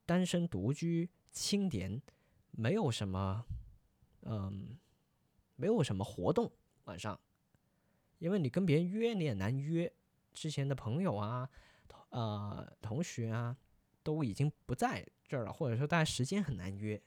[0.07, 2.01] 单身独居青年，
[2.51, 3.43] 没有什么，
[4.21, 4.79] 嗯，
[5.57, 6.49] 没有什么活动
[6.85, 7.19] 晚上，
[8.19, 9.91] 因为你跟别人约你也难约，
[10.33, 11.49] 之前的朋友啊，
[12.11, 13.57] 呃，同学啊，
[14.01, 17.01] 都已经不在这儿了，或者说大家时间很难约，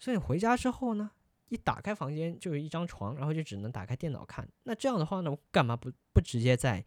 [0.00, 1.12] 所以回家之后呢，
[1.48, 4.48] 一打开房间就是一张床，然后就只能打开电脑看。
[4.64, 6.84] 那这样的话呢，干嘛不不直接在？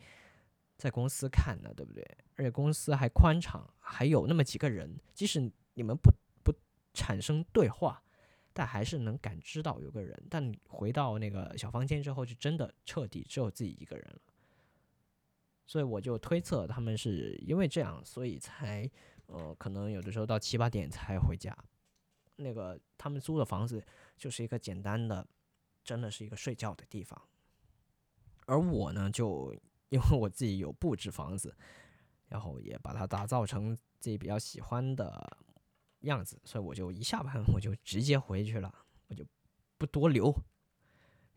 [0.77, 2.07] 在公司看呢，对不对？
[2.35, 6.11] 而且公司还宽敞，还有那么几个人，即使你们不
[6.43, 6.53] 不
[6.93, 8.03] 产生对话，
[8.57, 10.19] 但还是能感知到有个人。
[10.27, 14.19] 但回到那个小房间之后，就真的彻底只有自己一个人了。
[15.67, 18.89] 所以我就推测他们是因为这样，所以才
[19.27, 21.55] 呃，可能有的时候到七八点才回家。
[22.37, 23.85] 那个他们租的房子
[24.17, 25.27] 就是一个简单的，
[25.83, 27.21] 真的是一个睡觉的地方。
[28.47, 29.55] 而我呢，就。
[29.89, 31.55] 因为我自己有布置房子，
[32.27, 35.37] 然后也把它打造成自己比较喜欢的
[36.09, 38.73] 样子，所以我就一下班我就直接回去了，
[39.07, 39.25] 我就
[39.77, 40.33] 不多留，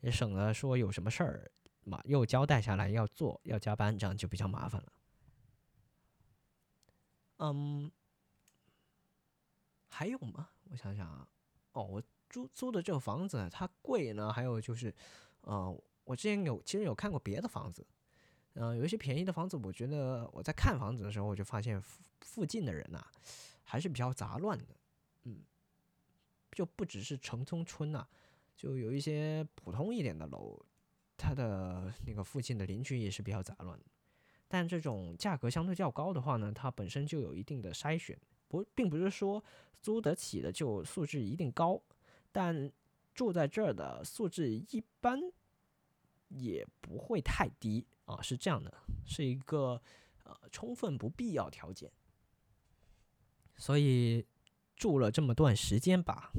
[0.00, 1.50] 也省得说有什么事儿
[1.84, 4.92] 嘛又交代下来要做要加班，这样就比较麻烦了。
[7.38, 7.90] 嗯，
[9.88, 10.50] 还有吗？
[10.70, 11.26] 我想想啊，
[11.72, 14.94] 哦，我租租的这个房子它贵呢，还有就是，
[15.40, 17.86] 呃，我之前有其实有看过别的房子。
[18.54, 23.00] 嗯，有一些便宜的房子，我觉得我在看房子的时候，我就发现附附近的人呐，
[23.70, 24.74] 还是比较杂乱的。
[25.22, 25.44] 嗯，
[26.50, 28.04] 就不只是城中村呐，
[28.56, 30.60] 就有一些普通一点的楼，
[31.16, 33.84] 它的那个附近的邻居也是比较杂乱的。
[34.48, 39.42] 但这种价格相对较高的话呢，它本身就有一定的筛选，不，并不是说
[39.80, 41.80] 租得起的就素质一定高，
[42.32, 42.72] 但
[43.14, 45.20] 住在这儿的素质一般
[46.26, 47.86] 也不会太低。
[48.06, 49.80] 啊，是这样的，是一个
[50.24, 51.88] 呃充分不必要条件。
[53.60, 54.26] 所以
[54.74, 56.32] 住了这么段时间吧，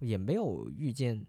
[0.00, 1.24] 也没有遇见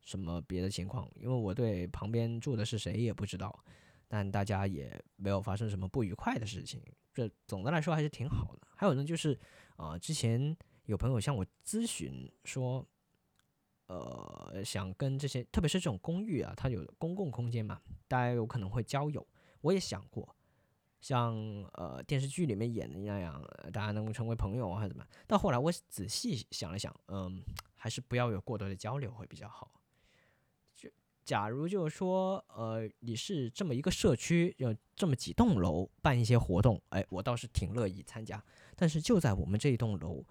[0.00, 3.64] 什么别的情况，因为我对旁边住的是谁也不知道，
[4.06, 6.80] 但大家也没有发生什么不愉快的事情，
[7.12, 8.68] 这总的来说还是挺好的。
[8.76, 9.36] 还有呢，就是
[9.76, 12.86] 啊，之前有朋友向我咨询说，
[13.88, 19.26] 呃，想跟这些，特别是这种公寓啊，它有公共空间嘛，大家有可能会交友，
[19.60, 20.36] 我也想过。
[21.00, 21.36] 像
[21.74, 25.06] 呃电视剧里面演的那样，大家能够成为朋友啊还是怎么？
[25.26, 27.42] 到后来我仔细想了想，嗯，
[27.76, 29.70] 还是不要有过多的交流会比较好。
[30.74, 30.90] 就
[31.24, 38.42] 假如就是说，呃，你是这么一个社区，有这么几栋楼办一些活动，哎，我倒是挺乐意参加。
[38.74, 40.24] 但是就在我们这一栋楼，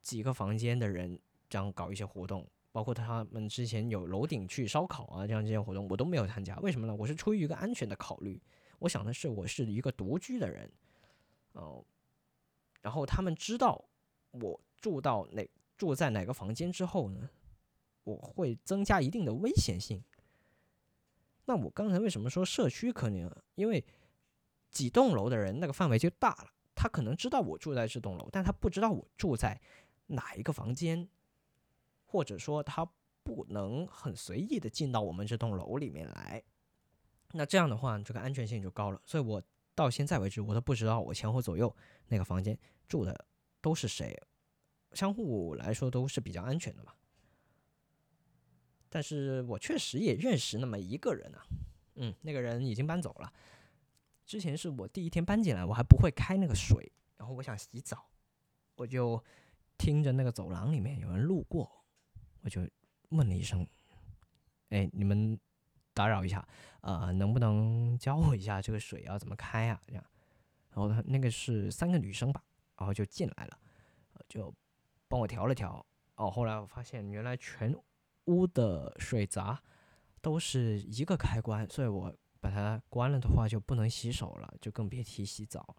[0.00, 6.56] 几个房间的人这样搞一些活动，包括他们之前有楼顶去烧烤啊这样这些活动，我都没有参加。
[6.60, 6.94] 为什么呢？
[6.94, 8.40] 我是出于一个安全的考虑。
[8.80, 10.70] 我想的是，我是一个独居的人，
[11.52, 11.84] 哦，
[12.82, 13.84] 然后他们知道
[14.32, 17.30] 我住到哪住在哪个房间之后呢，
[18.04, 20.02] 我会增加一定的危险性。
[21.44, 23.30] 那我刚才为什么说社区可能？
[23.54, 23.84] 因为
[24.70, 29.60] 几栋楼的人那个范围就大了，他可能知道我住在这栋楼，但他不知道我住在
[30.06, 31.08] 哪一个房间，
[32.06, 32.88] 或者说他
[33.22, 36.42] 不能很随意的进到我们这栋楼里面来。
[37.32, 39.00] 那这样的话，这个安全性就高了。
[39.04, 39.40] 所以我
[39.74, 41.74] 到现在为止，我都不知道我前后左右
[42.08, 43.24] 那个房间住的
[43.60, 44.20] 都是谁，
[44.92, 46.92] 相互来说都是比较安全的嘛。
[48.88, 51.46] 但是我确实也认识那么一个人啊，
[51.94, 53.32] 嗯，那个人已经搬走了。
[54.26, 58.10] 之前是我第一天搬进来，我还不会开那个水，然后我想洗澡，
[58.74, 59.22] 我就
[59.78, 61.70] 听着那个走廊里面有人路过，
[62.42, 62.68] 我就
[63.10, 63.64] 问了一声
[64.70, 65.38] ：“哎，你们？”
[66.00, 66.48] 打扰一下，
[66.80, 69.78] 呃，能不能教我一下这个水要怎么开啊？
[69.86, 70.02] 这样，
[70.70, 72.42] 然后他那个是三个女生吧，
[72.78, 73.58] 然后就进来了，
[74.26, 74.50] 就
[75.08, 75.84] 帮我调了调。
[76.14, 77.76] 哦，后来我发现原来全
[78.24, 79.60] 屋的水闸
[80.22, 82.10] 都是一个开关，所以我
[82.40, 85.76] 把它关了的话就不能洗手了，就更别提洗澡。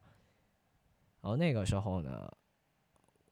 [1.21, 2.31] 然后那个时候呢，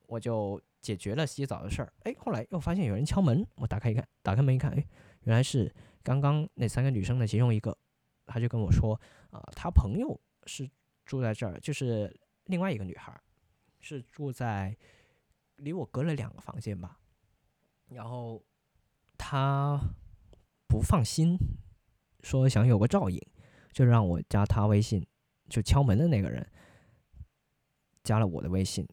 [0.08, 1.93] 我就解决了洗澡的事儿。
[2.06, 4.84] 哎，后来又发现有人敲门，我打开一看，打开门一看，哎，
[5.25, 5.71] 原来是。
[6.04, 7.78] 刚刚那三个女生的其中一个，
[8.26, 9.00] 她就跟我说，
[9.32, 10.70] 啊，她朋友是
[11.06, 13.20] 住在这儿，就是另外一个女孩，
[13.80, 14.76] 是住在
[15.58, 17.00] 离我隔了两个房间吧。
[17.90, 18.44] 然后
[19.18, 19.80] 她
[20.68, 21.38] 不放心，
[22.22, 23.22] 说想有个照应，
[23.72, 25.06] 就让我加她微信，
[25.50, 26.48] 就敲门的那个人
[28.04, 28.88] 加了我的微信，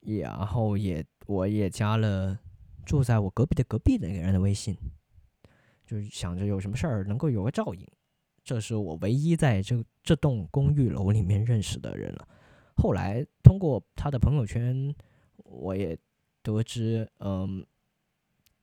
[0.00, 2.38] 然后也我也加了
[2.84, 4.76] 住在我隔壁的隔壁的那个人的微信。
[5.86, 7.86] 就是想着有什么事儿能够有个照应，
[8.42, 12.26] 这是我唯一在这这栋公寓楼里面认识的人了。
[12.76, 14.94] 后来通过他的朋友圈，
[15.44, 15.96] 我也
[16.42, 17.64] 得知，嗯，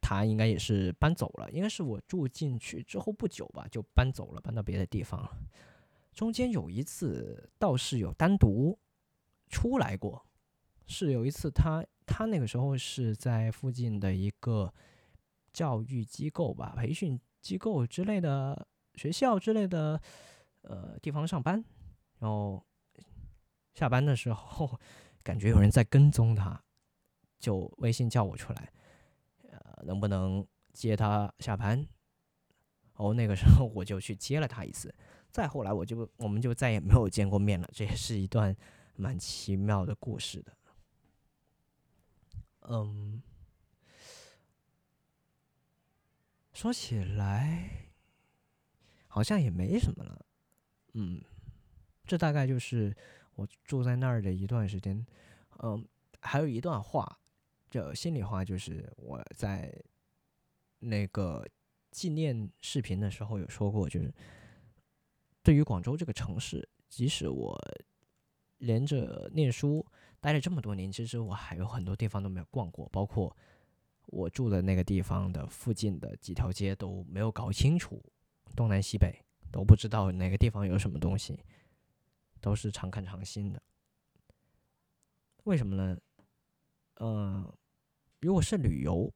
[0.01, 5.31] 他应该也是搬走了，应该是我住进去之后不久吧，就搬走了，搬到别的地方了。
[6.13, 8.77] 中间有一次倒是有单独
[9.47, 10.25] 出来过，
[10.87, 14.73] 是有一次他他那个时候是在附近的一个。
[15.53, 20.01] 教育机构吧，培训机构之类的学校之类的，
[20.61, 21.63] 呃，地方上班，
[22.19, 22.63] 然后
[23.73, 24.79] 下班的时候
[25.23, 26.63] 感觉有人在跟踪他，
[27.39, 28.71] 就微信叫我出来，
[29.49, 31.85] 呃，能不能接他下班？
[32.95, 34.93] 哦，那个时候我就去接了他一次，
[35.31, 38.55] 再后来我就我们就再也没有见过面了，这也是一段
[38.95, 40.55] 蛮奇妙的故事的，
[42.69, 43.21] 嗯。
[46.61, 47.89] 说起来，
[49.07, 50.23] 好像也没什么了。
[50.93, 51.19] 嗯，
[52.05, 52.95] 这大概就是
[53.33, 55.03] 我住在那儿的一段时间。
[55.63, 55.83] 嗯，
[56.19, 57.19] 还有一段话，
[57.67, 59.73] 这心里话，就是我在
[60.77, 61.43] 那个
[61.89, 64.13] 纪念视频的时候有说过，就是
[65.41, 67.59] 对于广州这个城市，即使我
[68.59, 69.83] 连着念书
[70.19, 73.35] 待了这么多年，其实我还有很多地方都没有逛过，包括。
[74.07, 78.03] 我住的那个地方的附近的几条街都没有搞清楚，
[78.55, 81.39] 东南西北都不知道哪个地方有什么东西，
[82.41, 83.61] 都是常看常新的。
[85.45, 85.97] 为什么呢？
[86.95, 87.51] 嗯，
[88.19, 89.11] 如果是旅游，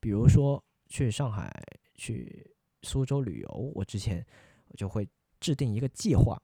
[0.00, 1.52] 比如说去上海、
[1.94, 4.24] 去苏州旅游，我之前
[4.68, 5.08] 我就会
[5.40, 6.40] 制定一个计划，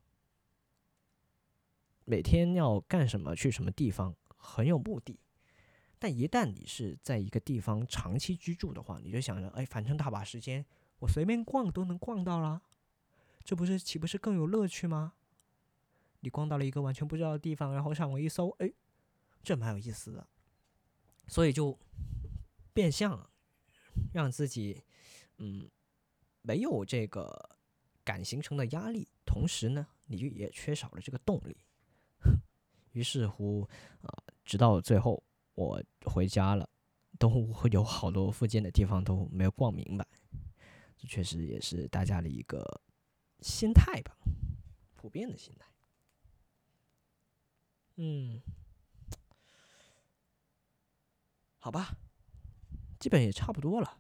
[2.05, 5.19] 每天要干什么，去什么地方，很有目的。
[6.01, 10.65] 但一旦你是在一个地方长期居住的话，你就想着，哎，反正大把时间，
[10.99, 12.63] 我随便逛都能逛到啦，
[13.45, 15.13] 这不是岂不是更有乐趣吗？
[16.21, 18.73] 你逛到了一个完全不知道的地方，然后上网一搜，哎，
[19.43, 20.27] 这蛮有意思的，
[21.29, 21.79] 所以就
[22.73, 23.31] 变相
[24.15, 24.83] 让自己
[25.37, 25.71] 嗯
[26.41, 27.59] 没有这个
[28.03, 31.59] 感形成的压力，同时呢，你就也缺少了这个动力。
[32.93, 33.69] 于是乎，
[34.03, 34.09] 啊，
[34.45, 35.23] 直到最后
[35.55, 36.69] 我回家了，
[37.19, 40.07] 都会有好多附近的地方都没有逛明白。
[40.97, 42.81] 这确实也是大家的一个
[43.41, 44.17] 心态吧，
[44.95, 45.67] 普遍的心态。
[47.97, 48.41] 嗯，
[51.59, 51.97] 好吧，
[52.99, 53.99] 基本也差不多了，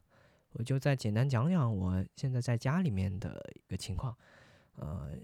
[0.52, 4.16] 我就再简单讲讲我现在在家里面的一个情况。
[4.76, 5.18] 呃，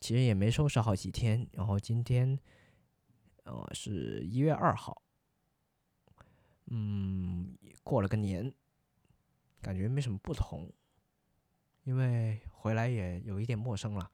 [0.00, 2.38] 其实也没收拾好几天，然后今天。
[3.44, 5.01] 呃，是一月二号，
[6.74, 7.54] 嗯，
[7.84, 8.50] 过了个年，
[9.60, 10.72] 感觉没什么不同，
[11.82, 14.10] 因为回来也有一点陌生了，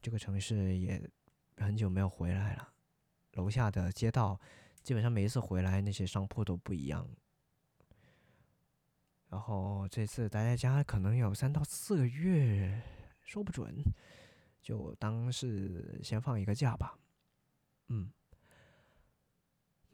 [0.00, 1.10] 这个城市也
[1.58, 2.72] 很久没有回来了，
[3.32, 4.40] 楼下的街道
[4.82, 7.06] 基本上每一次回来那些商铺都不一样，
[9.28, 12.80] 然后这次待在家可能有三到四个月，
[13.22, 13.74] 说不准，
[14.62, 16.98] 就当是先放一个假吧。
[17.88, 18.10] 嗯，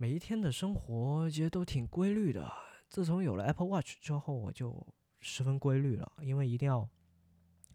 [0.03, 2.53] 每一天的生活其实都挺规律的。
[2.89, 4.85] 自从有了 Apple Watch 之后，我就
[5.21, 6.89] 十分规律了，因为一定要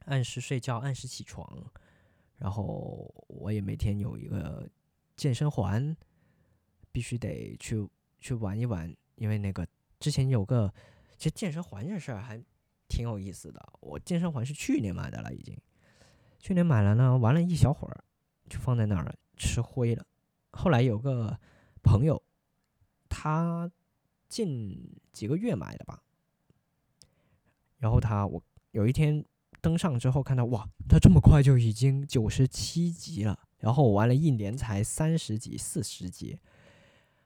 [0.08, 1.72] 按时睡觉、按时起床。
[2.36, 4.70] 然后我也每天有一个
[5.16, 5.96] 健身环，
[6.92, 7.88] 必须得去
[8.20, 8.94] 去玩一玩。
[9.16, 9.66] 因为那个
[9.98, 10.74] 之前有个，
[11.18, 12.38] 其实健身环这事儿还
[12.90, 13.74] 挺有意思的。
[13.80, 15.58] 我健身环是去年买的了，已经
[16.40, 18.04] 去年买了呢，玩了一小会儿
[18.50, 19.16] 就放在那儿。
[19.38, 20.06] 吃灰了。
[20.52, 21.40] 后来有个
[21.88, 22.22] 朋友，
[23.08, 23.72] 他
[24.28, 26.04] 近几个月买的吧。
[27.78, 29.24] 然后他我有一天
[29.62, 33.40] 登上之后看到，哇，他这么快就已经九十七级了。
[33.60, 36.38] 然后我玩了一年才三十级、四十级，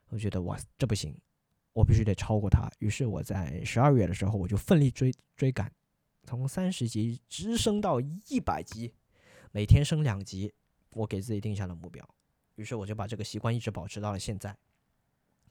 [0.10, 1.18] 我觉得哇，这不行，
[1.74, 2.72] 我必须得超过他。
[2.80, 5.74] 于是我在十二月的时候，我就奋力追追赶，
[6.24, 8.94] 从三十级直升到一百级，
[9.52, 10.54] 每天升两级。
[10.94, 12.06] 我给自己定下了目标，
[12.62, 14.56] 于是我就把这个习惯一直保持到了现在。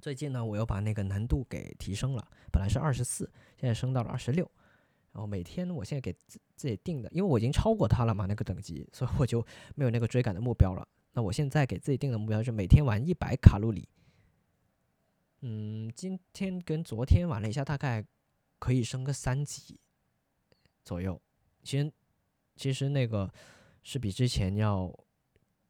[0.00, 4.48] 最近呢，我又把那个难度给提升了，本来是二十四，现在升到了二十六。
[5.12, 9.44] 然后每天，我现在给自自己定的，因为我已经超过他了嘛，那个等级，所以我就
[9.74, 10.86] 没有那个追赶的目标了。
[11.12, 13.88] 那我现在给自己定的目标是每天玩一百卡路里。
[15.40, 18.06] 嗯，今天跟昨天玩了一下，大概
[18.60, 19.80] 可以升个三级
[20.84, 21.20] 左右。
[21.64, 21.92] 其实，
[22.54, 23.28] 其实那个
[23.82, 24.96] 是比之前要。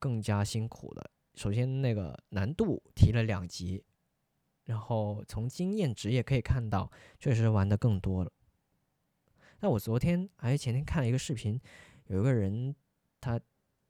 [0.02, 3.82] 更加辛苦的，首先那个难度提了两级，
[4.64, 8.32] 然后从经验值也可以看到，确实玩的更多了。
[9.60, 11.60] 那我昨天还是前天看了一个视频，
[12.06, 12.74] 有一个人
[13.20, 13.40] 他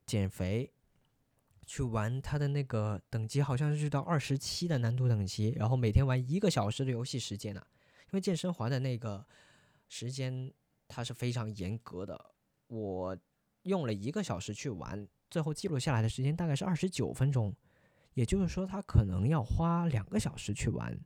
[0.07, 0.73] 减肥
[1.67, 7.65] 去玩他的那个等级，好像是到二十七的难度等级，然后每天玩一个小时的游戏时间呢。
[8.07, 9.25] 因为健身环的那个
[9.89, 10.53] 时间
[10.89, 12.33] 它是非常严格的，
[12.67, 13.17] 我
[13.63, 15.09] 用了一个小时去玩。
[15.31, 17.55] 最后记录下来的时间大概是二十九分钟，
[18.15, 20.99] 也就是说他可能要花两个小时去玩，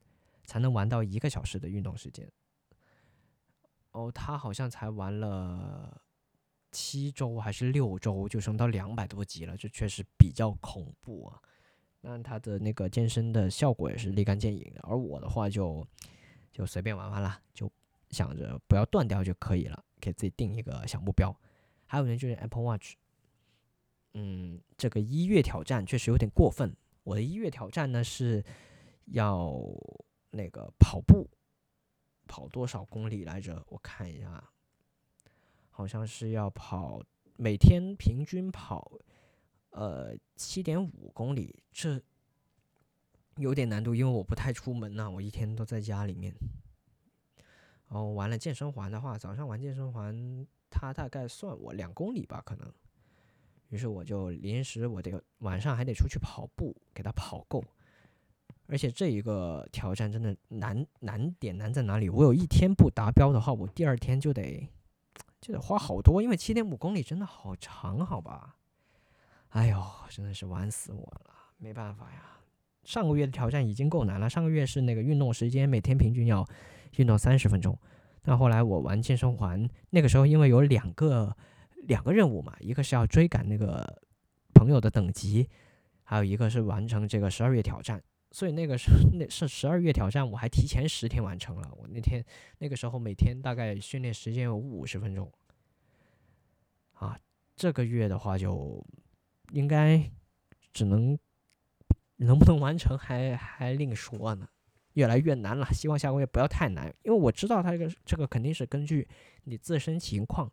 [0.45, 2.27] 才能玩到一个小时的运动时间。
[3.93, 6.01] 哦，他好像才玩了
[6.73, 11.39] 七周还是六周就升到两百多级了，这确实比较恐怖啊。
[12.01, 15.87] 那他的那个健身的效果也是立竿见影的，而我的话就
[16.51, 17.71] 就随便玩玩了，就
[18.11, 21.35] 想着不要断掉就可以了，给自己定一个小目标。
[21.87, 22.95] 还有呢，就是 Apple Watch。
[24.15, 26.75] 嗯，这个一月挑战确实有点过分。
[27.03, 28.43] 我的一月挑战呢是
[29.07, 29.61] 要
[30.31, 31.29] 那个跑步，
[32.27, 33.65] 跑多少公里来着？
[33.69, 34.43] 我看一下，
[35.69, 37.03] 好像是要跑
[37.37, 38.91] 每天平均跑
[39.71, 42.01] 呃七点五公里，这
[43.37, 46.33] 有点难度，因为我不太出门呐，我一天都在家里面。
[47.89, 52.73] 然后完了健身环的话，早上玩健身环，它大概算我两公里吧，可能。
[53.75, 57.65] 于是我就临时，我得晚上还得出去跑步，给他跑够。
[58.69, 62.09] 而且这一个挑战真的难难点难在哪里？
[62.09, 64.71] 我有一天不达标的话，我第二天就得
[65.41, 68.55] 就得花好多，因为七点五公里真的好长，好吧？
[69.49, 72.39] 哎呦，真的是玩死我了，没办法呀。
[72.85, 76.49] 上个月的挑战已经够难了，上个月是那个运动时间每天平均要
[76.99, 77.77] 运动三十分钟，
[78.23, 81.37] 但后来我玩健身环，那个时候因为有两个。
[81.87, 84.03] 两个任务嘛，一个是要追赶那个
[84.53, 85.49] 朋友的等级，
[86.03, 88.03] 还有一个是完成这个十二月挑战。
[88.31, 91.71] 所以那个是那是十二月挑战，我还提前十天完成了。
[91.77, 92.25] 我那天
[92.59, 95.31] 那个时候每天大概训练时间有五十分钟。
[96.95, 97.17] 啊，
[97.55, 98.85] 这个月的话就
[99.53, 100.11] 应该
[100.73, 101.17] 只能
[102.17, 104.49] 能不能完成还还另说呢。
[104.95, 105.67] 越来越难了。
[105.73, 109.07] 希望下个月不要太难，因为我知道它这个这个肯定是根据
[109.45, 110.51] 你自身情况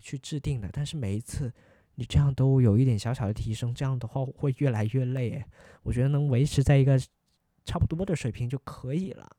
[0.00, 0.68] 去制定的。
[0.72, 1.52] 但是每一次
[1.94, 5.44] 你这样都有一点小小的提升，这样的话会越来越累。
[5.82, 6.98] 我觉得能维持在一个
[7.64, 9.36] 差不多的水平就可以了。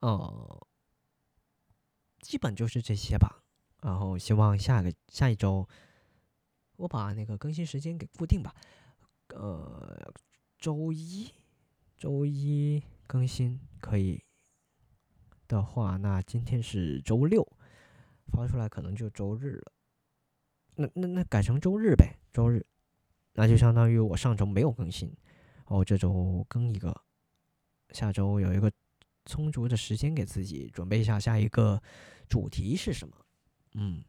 [0.00, 0.66] 哦，
[2.20, 3.42] 基本就是这些吧。
[3.82, 5.68] 然后希望下个下一周
[6.76, 8.54] 我把那个更新时间给固定吧。
[9.28, 10.12] 呃，
[10.58, 11.30] 周一，
[11.96, 14.22] 周一更新可以
[15.46, 17.46] 的话，那今天是周六，
[18.26, 19.72] 发出来可能就周日了。
[20.76, 22.64] 那那那改成周日呗，周日，
[23.32, 25.14] 那就相当于我上周没有更新，
[25.66, 26.94] 哦，这周更一个，
[27.90, 28.70] 下周有一个
[29.24, 31.80] 充足的时间给自己准备一下下一个
[32.28, 33.16] 主题是什么。
[33.74, 34.02] 嗯，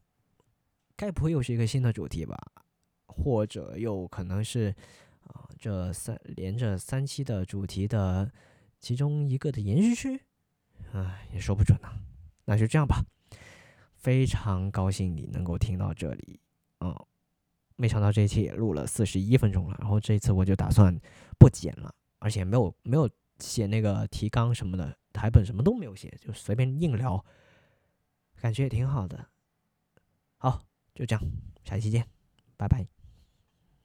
[0.96, 2.38] 该不会又是一个新的主题吧？
[3.08, 4.76] 或者又可能是？
[5.26, 8.32] 啊，这三连着三期的主题的
[8.80, 10.22] 其中一个的延续区，
[10.94, 11.90] 唉，也说不准呢。
[12.46, 13.04] 那就这样吧。
[14.06, 16.40] 非常高兴你能够听到这里，
[16.82, 16.96] 嗯，
[17.76, 19.76] 没想到这一期也录了四十一分钟了。
[19.80, 20.96] 然后这一次我就打算
[21.40, 27.26] 不剪了，而且没有没有写那个提纲什么的，台本什么都没有写，就随便硬聊，
[28.40, 29.28] 感觉也挺好的。
[30.38, 30.62] 好，
[30.94, 31.26] 就这样，
[31.64, 32.08] 下期见，
[32.56, 32.95] 拜拜。